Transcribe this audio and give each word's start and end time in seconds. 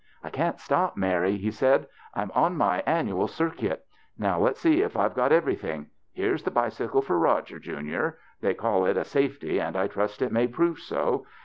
"I 0.23 0.31
can't 0.31 0.59
stop, 0.59 0.97
Mary," 0.97 1.37
he 1.37 1.51
said;" 1.51 1.85
I'm 2.15 2.31
on 2.33 2.57
my 2.57 2.77
THE 2.77 2.83
BACHELORS 2.85 2.85
CHRISTMAS 2.85 2.97
13 2.97 2.97
annual 2.97 3.27
circuit. 3.71 3.85
Now 4.17 4.39
let's 4.39 4.59
see 4.59 4.81
if 4.81 4.97
I've 4.97 5.13
got 5.13 5.31
everything. 5.31 5.91
Here's 6.11 6.41
the 6.41 6.49
bicycle 6.49 7.03
for 7.03 7.19
Eoger, 7.19 7.61
junior. 7.61 8.17
They 8.41 8.55
call 8.55 8.87
it 8.87 8.97
* 8.97 8.97
a 8.97 9.03
safety,' 9.05 9.59
and 9.59 9.75
I 9.77 9.85
trust 9.85 10.23
it 10.23 10.31
may 10.31 10.47
prove 10.47 10.79
so. 10.79 11.27